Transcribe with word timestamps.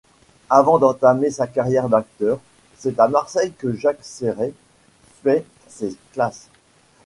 Avant 0.49 0.79
d'entamer 0.79 1.29
sa 1.29 1.45
carrière 1.45 1.87
d'acteur, 1.87 2.39
c'est 2.75 2.99
à 2.99 3.07
Marseille 3.07 3.53
que 3.55 3.71
Jacques 3.75 4.03
Sereys 4.03 4.55
fait 5.21 5.45
ses 5.67 5.95
classes. 6.13 6.47